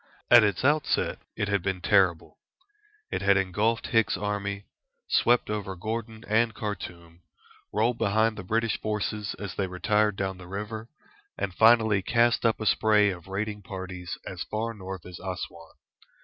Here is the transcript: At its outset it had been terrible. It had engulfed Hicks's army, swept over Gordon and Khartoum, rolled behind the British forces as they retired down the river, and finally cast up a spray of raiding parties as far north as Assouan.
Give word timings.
At 0.31 0.43
its 0.43 0.65
outset 0.65 1.19
it 1.37 1.47
had 1.47 1.61
been 1.61 1.79
terrible. 1.79 2.39
It 3.11 3.21
had 3.21 3.37
engulfed 3.37 3.85
Hicks's 3.85 4.17
army, 4.17 4.65
swept 5.07 5.47
over 5.47 5.75
Gordon 5.75 6.23
and 6.27 6.55
Khartoum, 6.55 7.21
rolled 7.71 7.99
behind 7.99 8.35
the 8.35 8.43
British 8.43 8.81
forces 8.81 9.35
as 9.35 9.53
they 9.53 9.67
retired 9.67 10.15
down 10.15 10.39
the 10.39 10.47
river, 10.47 10.89
and 11.37 11.53
finally 11.53 12.01
cast 12.01 12.47
up 12.47 12.59
a 12.59 12.65
spray 12.65 13.11
of 13.11 13.27
raiding 13.27 13.61
parties 13.61 14.17
as 14.25 14.41
far 14.45 14.73
north 14.73 15.05
as 15.05 15.19
Assouan. 15.19 15.73